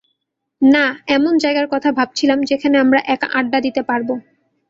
না, 0.61 0.85
এমন 1.07 1.33
জায়গার 1.43 1.67
কথা 1.73 1.89
ভাবছিলাম 1.91 2.39
যেখানে 2.49 2.75
আমরা 2.77 2.99
একা 3.13 3.27
আড্ডা 3.39 3.59
দিতে 3.65 3.81
পারব। 3.89 4.09